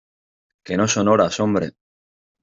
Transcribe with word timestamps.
que 0.63 0.77
no 0.77 0.87
son 0.87 1.07
horas, 1.09 1.39
hombre. 1.39 1.73